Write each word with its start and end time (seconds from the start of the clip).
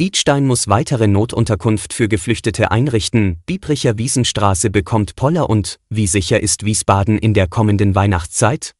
Idstein 0.00 0.46
muss 0.46 0.66
weitere 0.66 1.08
Notunterkunft 1.08 1.92
für 1.92 2.08
Geflüchtete 2.08 2.70
einrichten, 2.70 3.42
Biebricher 3.44 3.98
Wiesenstraße 3.98 4.70
bekommt 4.70 5.14
Poller 5.14 5.50
und, 5.50 5.78
wie 5.90 6.06
sicher 6.06 6.40
ist 6.40 6.64
Wiesbaden 6.64 7.18
in 7.18 7.34
der 7.34 7.46
kommenden 7.46 7.94
Weihnachtszeit? 7.94 8.72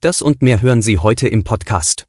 Das 0.00 0.22
und 0.22 0.42
mehr 0.42 0.62
hören 0.62 0.82
Sie 0.82 0.98
heute 0.98 1.28
im 1.28 1.44
Podcast. 1.44 2.06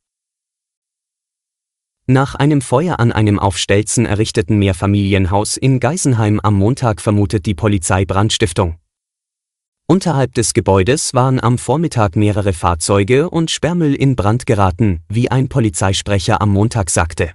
Nach 2.08 2.34
einem 2.34 2.62
Feuer 2.62 3.00
an 3.00 3.12
einem 3.12 3.38
auf 3.38 3.56
Stelzen 3.56 4.08
errichteten 4.08 4.58
Mehrfamilienhaus 4.58 5.56
in 5.56 5.80
Geisenheim 5.80 6.40
am 6.40 6.56
Montag 6.56 7.02
vermutet 7.02 7.46
die 7.46 7.54
Polizei 7.54 8.04
Brandstiftung. 8.04 8.80
Unterhalb 9.86 10.34
des 10.34 10.56
Gebäudes 10.56 11.14
waren 11.14 11.40
am 11.40 11.60
Vormittag 11.60 12.16
mehrere 12.16 12.54
Fahrzeuge 12.54 13.30
und 13.30 13.52
Sperrmüll 13.52 13.94
in 13.94 14.16
Brand 14.16 14.48
geraten, 14.48 15.02
wie 15.08 15.30
ein 15.30 15.50
Polizeisprecher 15.50 16.42
am 16.42 16.50
Montag 16.50 16.90
sagte. 16.90 17.34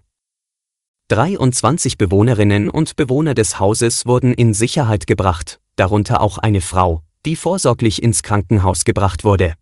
23 1.12 1.98
Bewohnerinnen 1.98 2.70
und 2.70 2.96
Bewohner 2.96 3.34
des 3.34 3.60
Hauses 3.60 4.06
wurden 4.06 4.32
in 4.32 4.54
Sicherheit 4.54 5.06
gebracht, 5.06 5.60
darunter 5.76 6.22
auch 6.22 6.38
eine 6.38 6.62
Frau, 6.62 7.02
die 7.26 7.36
vorsorglich 7.36 8.02
ins 8.02 8.22
Krankenhaus 8.22 8.86
gebracht 8.86 9.22
wurde. 9.22 9.52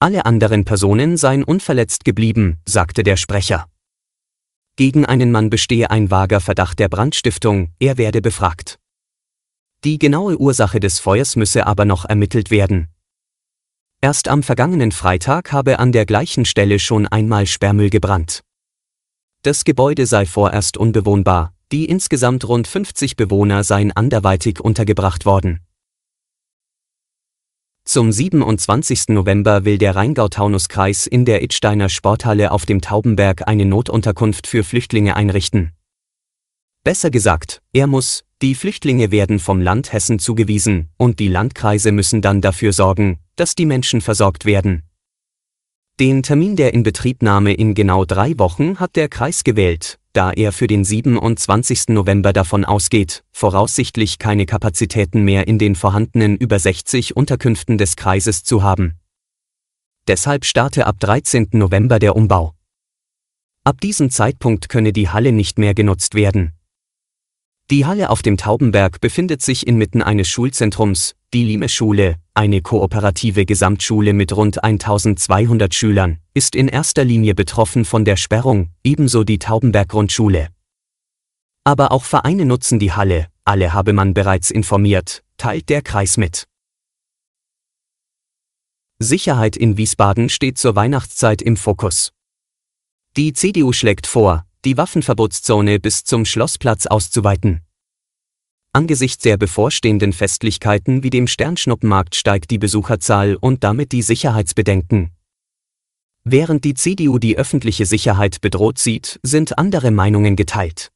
Alle 0.00 0.26
anderen 0.26 0.64
Personen 0.64 1.16
seien 1.16 1.44
unverletzt 1.44 2.04
geblieben, 2.04 2.58
sagte 2.66 3.04
der 3.04 3.16
Sprecher. 3.16 3.68
Gegen 4.74 5.06
einen 5.06 5.30
Mann 5.30 5.48
bestehe 5.48 5.92
ein 5.92 6.10
vager 6.10 6.40
Verdacht 6.40 6.80
der 6.80 6.88
Brandstiftung, 6.88 7.68
er 7.78 7.96
werde 7.96 8.20
befragt. 8.20 8.80
Die 9.84 9.96
genaue 9.96 10.36
Ursache 10.40 10.80
des 10.80 10.98
Feuers 10.98 11.36
müsse 11.36 11.68
aber 11.68 11.84
noch 11.84 12.04
ermittelt 12.04 12.50
werden. 12.50 12.88
Erst 14.00 14.26
am 14.26 14.42
vergangenen 14.42 14.90
Freitag 14.90 15.52
habe 15.52 15.78
an 15.78 15.92
der 15.92 16.04
gleichen 16.04 16.44
Stelle 16.46 16.80
schon 16.80 17.06
einmal 17.06 17.46
Sperrmüll 17.46 17.90
gebrannt. 17.90 18.42
Das 19.44 19.64
Gebäude 19.64 20.06
sei 20.06 20.24
vorerst 20.24 20.76
unbewohnbar, 20.76 21.52
die 21.72 21.86
insgesamt 21.86 22.46
rund 22.46 22.68
50 22.68 23.16
Bewohner 23.16 23.64
seien 23.64 23.90
anderweitig 23.90 24.60
untergebracht 24.60 25.26
worden. 25.26 25.58
Zum 27.84 28.12
27. 28.12 29.08
November 29.08 29.64
will 29.64 29.78
der 29.78 29.96
Rheingau-Taunus-Kreis 29.96 31.08
in 31.08 31.24
der 31.24 31.42
Idsteiner 31.42 31.88
Sporthalle 31.88 32.52
auf 32.52 32.66
dem 32.66 32.80
Taubenberg 32.80 33.48
eine 33.48 33.64
Notunterkunft 33.64 34.46
für 34.46 34.62
Flüchtlinge 34.62 35.16
einrichten. 35.16 35.72
Besser 36.84 37.10
gesagt, 37.10 37.62
er 37.72 37.88
muss, 37.88 38.22
die 38.42 38.54
Flüchtlinge 38.54 39.10
werden 39.10 39.40
vom 39.40 39.60
Land 39.60 39.92
Hessen 39.92 40.20
zugewiesen, 40.20 40.90
und 40.98 41.18
die 41.18 41.26
Landkreise 41.26 41.90
müssen 41.90 42.22
dann 42.22 42.42
dafür 42.42 42.72
sorgen, 42.72 43.18
dass 43.34 43.56
die 43.56 43.66
Menschen 43.66 44.02
versorgt 44.02 44.44
werden. 44.44 44.84
Den 46.00 46.22
Termin 46.22 46.56
der 46.56 46.72
Inbetriebnahme 46.72 47.52
in 47.52 47.74
genau 47.74 48.06
drei 48.06 48.38
Wochen 48.38 48.80
hat 48.80 48.96
der 48.96 49.08
Kreis 49.08 49.44
gewählt, 49.44 49.98
da 50.14 50.32
er 50.32 50.52
für 50.52 50.66
den 50.66 50.84
27. 50.84 51.88
November 51.88 52.32
davon 52.32 52.64
ausgeht, 52.64 53.24
voraussichtlich 53.30 54.18
keine 54.18 54.46
Kapazitäten 54.46 55.22
mehr 55.22 55.46
in 55.46 55.58
den 55.58 55.74
vorhandenen 55.74 56.38
über 56.38 56.58
60 56.58 57.14
Unterkünften 57.14 57.76
des 57.76 57.96
Kreises 57.96 58.42
zu 58.42 58.62
haben. 58.62 58.98
Deshalb 60.08 60.46
starte 60.46 60.86
ab 60.86 60.98
13. 60.98 61.50
November 61.52 61.98
der 61.98 62.16
Umbau. 62.16 62.54
Ab 63.62 63.80
diesem 63.80 64.10
Zeitpunkt 64.10 64.70
könne 64.70 64.94
die 64.94 65.10
Halle 65.10 65.30
nicht 65.30 65.58
mehr 65.58 65.74
genutzt 65.74 66.14
werden. 66.14 66.52
Die 67.70 67.84
Halle 67.84 68.08
auf 68.10 68.22
dem 68.22 68.38
Taubenberg 68.38 69.00
befindet 69.00 69.42
sich 69.42 69.66
inmitten 69.66 70.02
eines 70.02 70.28
Schulzentrums, 70.28 71.14
die 71.34 71.44
Lime-Schule, 71.44 72.16
eine 72.34 72.60
kooperative 72.60 73.46
Gesamtschule 73.46 74.12
mit 74.12 74.36
rund 74.36 74.62
1200 74.62 75.74
Schülern, 75.74 76.18
ist 76.34 76.54
in 76.54 76.68
erster 76.68 77.04
Linie 77.04 77.34
betroffen 77.34 77.84
von 77.84 78.04
der 78.04 78.16
Sperrung, 78.16 78.70
ebenso 78.84 79.24
die 79.24 79.38
Taubenberg-Grundschule. 79.38 80.48
Aber 81.64 81.92
auch 81.92 82.04
Vereine 82.04 82.44
nutzen 82.44 82.78
die 82.78 82.92
Halle, 82.92 83.28
alle 83.44 83.72
habe 83.72 83.92
man 83.92 84.14
bereits 84.14 84.50
informiert, 84.50 85.22
teilt 85.38 85.68
der 85.68 85.80
Kreis 85.80 86.16
mit. 86.16 86.46
Sicherheit 88.98 89.56
in 89.56 89.76
Wiesbaden 89.76 90.28
steht 90.28 90.58
zur 90.58 90.76
Weihnachtszeit 90.76 91.40
im 91.40 91.56
Fokus. 91.56 92.12
Die 93.16 93.32
CDU 93.32 93.72
schlägt 93.72 94.06
vor, 94.06 94.46
die 94.64 94.76
Waffenverbotszone 94.76 95.80
bis 95.80 96.04
zum 96.04 96.24
Schlossplatz 96.24 96.86
auszuweiten. 96.86 97.62
Angesichts 98.74 99.22
der 99.22 99.36
bevorstehenden 99.36 100.14
Festlichkeiten 100.14 101.02
wie 101.02 101.10
dem 101.10 101.26
Sternschnuppenmarkt 101.26 102.14
steigt 102.14 102.50
die 102.50 102.58
Besucherzahl 102.58 103.36
und 103.36 103.64
damit 103.64 103.92
die 103.92 104.00
Sicherheitsbedenken. 104.00 105.10
Während 106.24 106.64
die 106.64 106.72
CDU 106.72 107.18
die 107.18 107.36
öffentliche 107.36 107.84
Sicherheit 107.84 108.40
bedroht 108.40 108.78
sieht, 108.78 109.20
sind 109.22 109.58
andere 109.58 109.90
Meinungen 109.90 110.36
geteilt. 110.36 110.90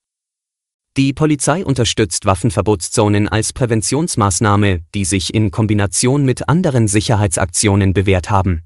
Die 0.97 1.13
Polizei 1.13 1.67
unterstützt 1.67 2.25
Waffenverbotszonen 2.25 3.29
als 3.29 3.53
Präventionsmaßnahme, 3.53 4.81
die 4.95 5.05
sich 5.05 5.35
in 5.35 5.51
Kombination 5.51 6.25
mit 6.25 6.49
anderen 6.49 6.89
Sicherheitsaktionen 6.89 7.93
bewährt 7.93 8.31
haben. 8.31 8.63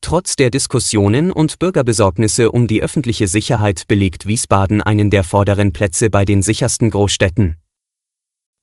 Trotz 0.00 0.36
der 0.36 0.48
Diskussionen 0.48 1.30
und 1.30 1.58
Bürgerbesorgnisse 1.58 2.50
um 2.50 2.66
die 2.66 2.82
öffentliche 2.82 3.28
Sicherheit 3.28 3.86
belegt 3.86 4.24
Wiesbaden 4.24 4.80
einen 4.80 5.10
der 5.10 5.22
vorderen 5.22 5.74
Plätze 5.74 6.08
bei 6.08 6.24
den 6.24 6.40
sichersten 6.40 6.88
Großstädten. 6.88 7.59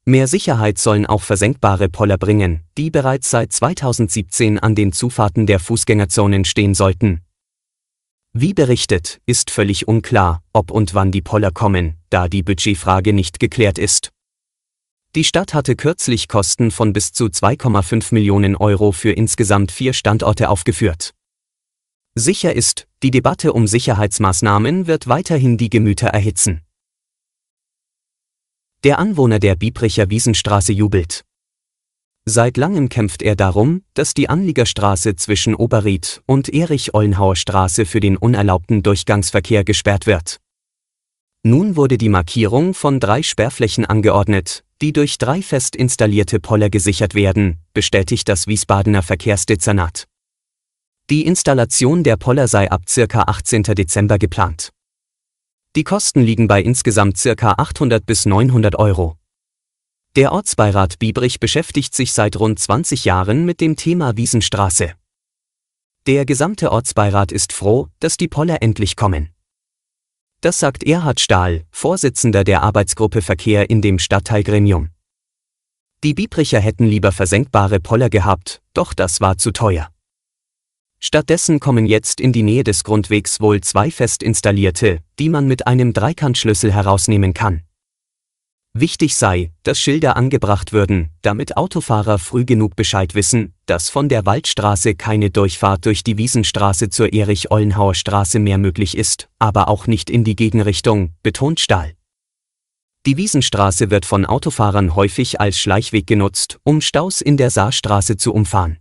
Mehr 0.09 0.27
Sicherheit 0.27 0.77
sollen 0.77 1.05
auch 1.05 1.21
versenkbare 1.21 1.89
Poller 1.89 2.17
bringen, 2.17 2.61
die 2.77 2.89
bereits 2.89 3.29
seit 3.29 3.51
2017 3.51 4.57
an 4.57 4.73
den 4.73 4.93
Zufahrten 4.93 5.45
der 5.45 5.59
Fußgängerzonen 5.59 6.45
stehen 6.45 6.73
sollten. 6.75 7.25
Wie 8.31 8.53
berichtet, 8.53 9.19
ist 9.25 9.51
völlig 9.51 9.89
unklar, 9.89 10.41
ob 10.53 10.71
und 10.71 10.93
wann 10.93 11.11
die 11.11 11.21
Poller 11.21 11.51
kommen, 11.51 11.97
da 12.09 12.29
die 12.29 12.41
Budgetfrage 12.41 13.11
nicht 13.11 13.41
geklärt 13.41 13.77
ist. 13.77 14.13
Die 15.13 15.25
Stadt 15.25 15.53
hatte 15.53 15.75
kürzlich 15.75 16.29
Kosten 16.29 16.71
von 16.71 16.93
bis 16.93 17.11
zu 17.11 17.25
2,5 17.25 18.13
Millionen 18.13 18.55
Euro 18.55 18.93
für 18.93 19.11
insgesamt 19.11 19.73
vier 19.73 19.91
Standorte 19.91 20.47
aufgeführt. 20.47 21.15
Sicher 22.15 22.53
ist, 22.53 22.87
die 23.03 23.11
Debatte 23.11 23.51
um 23.51 23.67
Sicherheitsmaßnahmen 23.67 24.87
wird 24.87 25.09
weiterhin 25.09 25.57
die 25.57 25.69
Gemüter 25.69 26.07
erhitzen. 26.07 26.61
Der 28.83 28.99
Anwohner 28.99 29.39
der 29.39 29.55
Biebricher 29.55 30.09
Wiesenstraße 30.09 30.71
jubelt. 30.71 31.23
Seit 32.25 32.57
langem 32.57 32.89
kämpft 32.89 33.21
er 33.23 33.35
darum, 33.35 33.83
dass 33.93 34.13
die 34.13 34.29
Anliegerstraße 34.29 35.15
zwischen 35.15 35.55
Oberried 35.55 36.21
und 36.25 36.53
Erich-Ollenhauer 36.53 37.35
Straße 37.35 37.85
für 37.85 38.01
den 38.01 38.17
unerlaubten 38.17 38.83
Durchgangsverkehr 38.83 39.63
gesperrt 39.63 40.05
wird. 40.05 40.37
Nun 41.43 41.75
wurde 41.75 41.97
die 41.97 42.09
Markierung 42.09 42.73
von 42.73 42.99
drei 42.99 43.23
Sperrflächen 43.23 43.85
angeordnet, 43.85 44.63
die 44.81 44.93
durch 44.93 45.17
drei 45.17 45.41
fest 45.41 45.75
installierte 45.75 46.39
Poller 46.39 46.69
gesichert 46.69 47.15
werden, 47.15 47.59
bestätigt 47.73 48.29
das 48.29 48.45
Wiesbadener 48.45 49.01
Verkehrsdezernat. 49.01 50.05
Die 51.09 51.25
Installation 51.25 52.03
der 52.03 52.17
Poller 52.17 52.47
sei 52.47 52.69
ab 52.69 52.83
ca. 52.85 53.21
18. 53.21 53.63
Dezember 53.63 54.19
geplant. 54.19 54.69
Die 55.75 55.83
Kosten 55.83 56.21
liegen 56.21 56.47
bei 56.47 56.61
insgesamt 56.61 57.21
ca. 57.21 57.51
800 57.57 58.05
bis 58.05 58.25
900 58.25 58.77
Euro. 58.77 59.17
Der 60.15 60.31
Ortsbeirat 60.31 60.97
Biebrich 60.97 61.39
beschäftigt 61.39 61.93
sich 61.93 62.13
seit 62.13 62.39
rund 62.39 62.57
20 62.57 63.05
Jahren 63.05 63.45
mit 63.45 63.61
dem 63.61 63.75
Thema 63.75 64.17
Wiesenstraße. 64.17 64.93
Der 66.07 66.25
gesamte 66.25 66.71
Ortsbeirat 66.71 67.31
ist 67.31 67.53
froh, 67.53 67.89
dass 67.99 68.17
die 68.17 68.27
Poller 68.27 68.61
endlich 68.61 68.95
kommen. 68.95 69.29
Das 70.41 70.59
sagt 70.59 70.83
Erhard 70.83 71.19
Stahl, 71.19 71.65
Vorsitzender 71.71 72.43
der 72.43 72.63
Arbeitsgruppe 72.63 73.21
Verkehr 73.21 73.69
in 73.69 73.81
dem 73.81 73.99
Stadtteilgremium. 73.99 74.89
Die 76.03 76.13
Biebricher 76.13 76.59
hätten 76.59 76.85
lieber 76.85 77.11
versenkbare 77.11 77.79
Poller 77.79 78.09
gehabt, 78.09 78.61
doch 78.73 78.93
das 78.93 79.19
war 79.19 79.37
zu 79.37 79.51
teuer. 79.51 79.89
Stattdessen 80.99 81.59
kommen 81.59 81.85
jetzt 81.85 82.19
in 82.19 82.33
die 82.33 82.43
Nähe 82.43 82.63
des 82.63 82.83
Grundwegs 82.83 83.39
wohl 83.39 83.61
zwei 83.61 83.91
fest 83.91 84.23
installierte, 84.23 84.99
die 85.19 85.29
man 85.29 85.47
mit 85.47 85.67
einem 85.67 85.93
Dreikantschlüssel 85.93 86.73
herausnehmen 86.73 87.33
kann. 87.33 87.61
Wichtig 88.73 89.15
sei, 89.15 89.51
dass 89.63 89.79
Schilder 89.79 90.17
angebracht 90.17 90.71
würden, 90.71 91.09
damit 91.23 91.57
Autofahrer 91.57 92.19
früh 92.19 92.45
genug 92.45 92.75
Bescheid 92.75 93.15
wissen, 93.15 93.53
dass 93.65 93.89
von 93.89 94.07
der 94.07 94.25
Waldstraße 94.25 94.93
keine 94.93 95.31
Durchfahrt 95.31 95.85
durch 95.85 96.03
die 96.03 96.17
Wiesenstraße 96.17 96.89
zur 96.89 97.11
Erich-Ollenhauer 97.11 97.95
Straße 97.95 98.37
mehr 98.37 98.59
möglich 98.59 98.95
ist, 98.95 99.29
aber 99.39 99.67
auch 99.67 99.87
nicht 99.87 100.11
in 100.11 100.23
die 100.23 100.35
Gegenrichtung, 100.35 101.13
betont 101.23 101.59
Stahl. 101.59 101.93
Die 103.07 103.17
Wiesenstraße 103.17 103.89
wird 103.89 104.05
von 104.05 104.25
Autofahrern 104.25 104.93
häufig 104.93 105.41
als 105.41 105.57
Schleichweg 105.57 106.05
genutzt, 106.05 106.59
um 106.63 106.81
Staus 106.81 107.21
in 107.21 107.37
der 107.37 107.49
Saarstraße 107.49 108.17
zu 108.17 108.33
umfahren. 108.33 108.77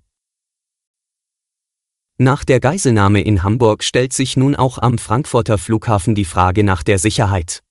Nach 2.19 2.47
der 2.47 2.61
Geiselnahme 2.61 3.21
in 3.21 3.43
Hamburg 3.43 3.85
stellt 3.85 4.15
sich 4.15 4.39
nun 4.39 4.57
auch 4.57 4.79
am 4.79 4.97
Frankfurter 4.97 5.59
Flughafen 5.59 6.15
die 6.15 6.25
Frage 6.25 6.65
nach 6.65 6.83
der 6.83 6.99
Sicherheit. 6.99 7.63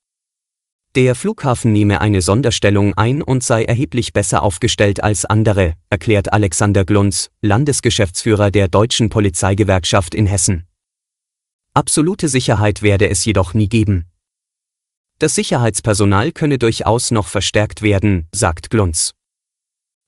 Der 0.94 1.16
Flughafen 1.16 1.74
nehme 1.74 2.00
eine 2.00 2.22
Sonderstellung 2.22 2.94
ein 2.94 3.24
und 3.24 3.44
sei 3.44 3.66
erheblich 3.66 4.14
besser 4.14 4.44
aufgestellt 4.44 5.04
als 5.04 5.26
andere, 5.26 5.74
erklärt 5.90 6.32
Alexander 6.32 6.86
Glunz, 6.86 7.32
Landesgeschäftsführer 7.42 8.52
der 8.52 8.68
Deutschen 8.68 9.10
Polizeigewerkschaft 9.10 10.14
in 10.14 10.28
Hessen. 10.28 10.68
Absolute 11.74 12.30
Sicherheit 12.30 12.84
werde 12.84 13.10
es 13.10 13.26
jedoch 13.26 13.56
nie 13.56 13.68
geben. 13.68 14.06
Das 15.18 15.34
Sicherheitspersonal 15.34 16.32
könne 16.32 16.60
durchaus 16.60 17.10
noch 17.10 17.28
verstärkt 17.28 17.82
werden, 17.82 18.28
sagt 18.32 18.70
Glunz. 18.70 19.15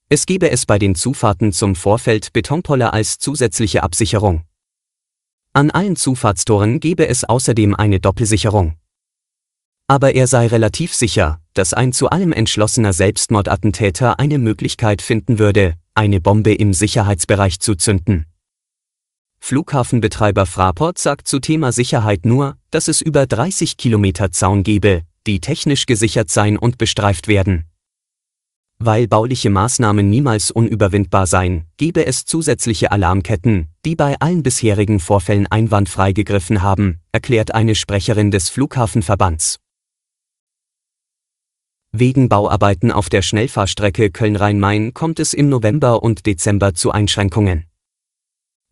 Es 0.09 0.25
gebe 0.25 0.49
es 0.49 0.65
bei 0.65 0.79
den 0.79 0.95
Zufahrten 0.95 1.51
zum 1.51 1.75
Vorfeld 1.75 2.31
Betonpoller 2.31 2.93
als 2.93 3.19
zusätzliche 3.19 3.83
Absicherung. 3.83 4.43
An 5.51 5.69
allen 5.69 5.97
Zufahrtstoren 5.97 6.79
gebe 6.79 7.09
es 7.09 7.25
außerdem 7.25 7.75
eine 7.75 7.99
Doppelsicherung. 7.99 8.77
Aber 9.87 10.15
er 10.15 10.27
sei 10.27 10.47
relativ 10.47 10.93
sicher, 10.93 11.41
dass 11.53 11.73
ein 11.73 11.91
zu 11.91 12.09
allem 12.09 12.31
entschlossener 12.31 12.93
Selbstmordattentäter 12.93 14.17
eine 14.17 14.37
Möglichkeit 14.37 15.01
finden 15.01 15.39
würde, 15.39 15.73
eine 15.93 16.21
Bombe 16.21 16.53
im 16.53 16.73
Sicherheitsbereich 16.73 17.59
zu 17.59 17.75
zünden. 17.75 18.27
Flughafenbetreiber 19.39 20.45
Fraport 20.45 20.99
sagt 20.99 21.27
zu 21.27 21.39
Thema 21.39 21.73
Sicherheit 21.73 22.25
nur, 22.25 22.55
dass 22.71 22.87
es 22.87 23.01
über 23.01 23.25
30 23.27 23.75
Kilometer 23.75 24.31
Zaun 24.31 24.63
gebe, 24.63 25.01
die 25.25 25.41
technisch 25.41 25.85
gesichert 25.85 26.29
sein 26.29 26.57
und 26.57 26.77
bestreift 26.77 27.27
werden. 27.27 27.65
Weil 28.79 29.07
bauliche 29.07 29.49
Maßnahmen 29.49 30.07
niemals 30.07 30.51
unüberwindbar 30.51 31.25
seien, 31.25 31.65
gebe 31.77 32.05
es 32.05 32.25
zusätzliche 32.25 32.91
Alarmketten, 32.91 33.69
die 33.85 33.95
bei 33.95 34.19
allen 34.19 34.43
bisherigen 34.43 34.99
Vorfällen 34.99 35.47
einwandfrei 35.47 36.13
gegriffen 36.13 36.61
haben, 36.61 36.99
erklärt 37.11 37.55
eine 37.55 37.73
Sprecherin 37.73 38.29
des 38.29 38.49
Flughafenverbands. 38.49 39.57
Wegen 41.91 42.29
Bauarbeiten 42.29 42.91
auf 42.91 43.09
der 43.09 43.23
Schnellfahrstrecke 43.23 44.11
Köln-Rhein-Main 44.11 44.93
kommt 44.93 45.19
es 45.19 45.33
im 45.33 45.49
November 45.49 46.03
und 46.03 46.27
Dezember 46.27 46.75
zu 46.75 46.91
Einschränkungen. 46.91 47.65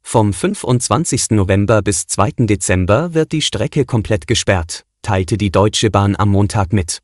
Vom 0.03 0.33
25. 0.33 1.31
November 1.31 1.81
bis 1.81 2.05
2. 2.05 2.45
Dezember 2.45 3.15
wird 3.15 3.31
die 3.31 3.41
Strecke 3.41 3.85
komplett 3.85 4.27
gesperrt, 4.27 4.85
teilte 5.01 5.37
die 5.37 5.49
Deutsche 5.49 5.89
Bahn 5.89 6.15
am 6.15 6.29
Montag 6.29 6.73
mit. 6.73 7.01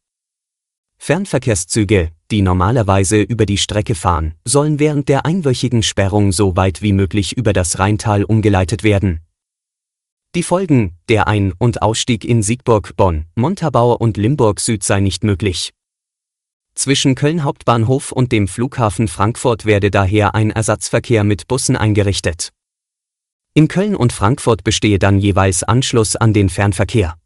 Fernverkehrszüge, 1.04 2.12
die 2.30 2.44
normalerweise 2.44 3.24
über 3.24 3.48
die 3.48 3.58
Strecke 3.58 3.96
fahren, 3.96 4.36
sollen 4.46 4.78
während 4.78 5.10
der 5.10 5.26
einwöchigen 5.26 5.82
Sperrung 5.82 6.32
so 6.32 6.56
weit 6.56 6.84
wie 6.84 6.94
möglich 6.94 7.36
über 7.36 7.54
das 7.54 7.80
Rheintal 7.80 8.24
umgeleitet 8.24 8.84
werden. 8.84 9.22
Die 10.36 10.44
Folgen, 10.44 10.96
der 11.10 11.28
Ein- 11.28 11.54
und 11.58 11.82
Ausstieg 11.82 12.24
in 12.24 12.44
Siegburg, 12.44 12.96
Bonn, 12.98 13.26
Montabaur 13.34 14.00
und 14.00 14.16
Limburg 14.16 14.60
Süd 14.60 14.84
sei 14.84 15.00
nicht 15.00 15.24
möglich. 15.24 15.74
Zwischen 16.76 17.16
Köln 17.16 17.44
Hauptbahnhof 17.44 18.12
und 18.12 18.32
dem 18.32 18.48
Flughafen 18.48 19.08
Frankfurt 19.08 19.66
werde 19.66 19.90
daher 19.90 20.36
ein 20.36 20.52
Ersatzverkehr 20.52 21.24
mit 21.24 21.48
Bussen 21.48 21.76
eingerichtet. 21.76 22.54
In 23.56 23.68
Köln 23.68 23.96
und 23.96 24.14
Frankfurt 24.14 24.64
bestehe 24.64 25.00
dann 25.00 25.18
jeweils 25.18 25.64
Anschluss 25.64 26.16
an 26.16 26.32
den 26.32 26.50
Fernverkehr. 26.50 27.18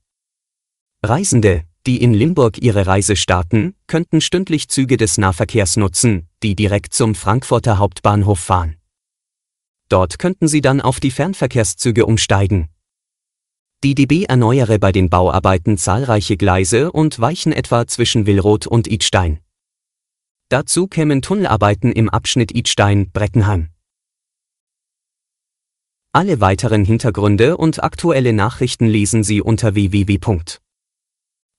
Reisende, 1.04 1.66
die 1.85 2.01
in 2.01 2.13
Limburg 2.13 2.61
ihre 2.61 2.87
Reise 2.87 3.15
starten, 3.15 3.75
könnten 3.87 4.21
stündlich 4.21 4.69
Züge 4.69 4.97
des 4.97 5.17
Nahverkehrs 5.17 5.77
nutzen, 5.77 6.27
die 6.41 6.55
direkt 6.55 6.93
zum 6.93 7.15
Frankfurter 7.15 7.77
Hauptbahnhof 7.77 8.39
fahren. 8.39 8.77
Dort 9.89 10.17
könnten 10.17 10.47
sie 10.47 10.61
dann 10.61 10.81
auf 10.81 10.99
die 10.99 11.11
Fernverkehrszüge 11.11 12.05
umsteigen. 12.05 12.69
Die 13.83 13.93
DB 13.93 14.23
erneuere 14.23 14.79
bei 14.79 14.91
den 14.91 15.09
Bauarbeiten 15.09 15.77
zahlreiche 15.77 16.37
Gleise 16.37 16.91
und 16.91 17.19
Weichen 17.19 17.51
etwa 17.51 17.85
zwischen 17.85 18.25
Willroth 18.25 18.65
und 18.65 18.87
Idstein. 18.87 19.39
Dazu 20.49 20.87
kämen 20.87 21.21
Tunnelarbeiten 21.21 21.91
im 21.91 22.09
Abschnitt 22.09 22.51
Idstein-Breckenheim. 22.51 23.69
Alle 26.13 26.39
weiteren 26.39 26.85
Hintergründe 26.85 27.57
und 27.57 27.83
aktuelle 27.83 28.33
Nachrichten 28.33 28.87
lesen 28.87 29.23
Sie 29.23 29.41
unter 29.41 29.75